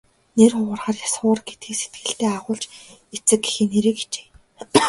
Нэр 0.37 0.51
хугарахаар 0.55 0.97
яс 1.05 1.13
хугар 1.17 1.41
гэдгийг 1.47 1.77
сэтгэлдээ 1.81 2.31
агуулж 2.37 2.63
эцэг 3.15 3.41
эхийн 3.49 3.69
нэрийг 3.73 3.97
хичээе. 4.01 4.27